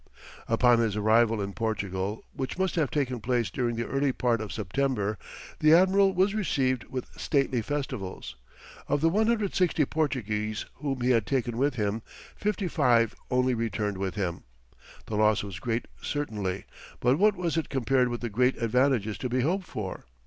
Upon 0.47 0.79
his 0.79 0.95
arrival 0.95 1.39
in 1.43 1.53
Portugal, 1.53 2.23
which 2.33 2.57
must 2.57 2.73
have 2.73 2.89
taken 2.89 3.19
place 3.21 3.51
during 3.51 3.75
the 3.75 3.85
early 3.85 4.11
part 4.11 4.41
of 4.41 4.51
September, 4.51 5.19
the 5.59 5.75
admiral 5.75 6.11
was 6.11 6.33
received 6.33 6.85
with 6.85 7.05
stately 7.21 7.61
festivals. 7.61 8.35
Of 8.87 9.01
the 9.01 9.09
160 9.09 9.85
Portuguese 9.85 10.65
whom 10.77 11.01
he 11.01 11.11
had 11.11 11.27
taken 11.27 11.55
with 11.55 11.75
him, 11.75 12.01
fifty 12.35 12.67
five 12.67 13.13
only 13.29 13.53
returned 13.53 13.99
with 13.99 14.15
him. 14.15 14.41
The 15.05 15.17
loss 15.17 15.43
was 15.43 15.59
great 15.59 15.85
certainly, 16.01 16.65
but 16.99 17.19
what 17.19 17.35
was 17.35 17.55
it 17.55 17.69
compared 17.69 18.07
with 18.07 18.21
the 18.21 18.29
great 18.31 18.57
advantages 18.59 19.19
to 19.19 19.29
be 19.29 19.41
hoped 19.41 19.67
for? 19.67 20.05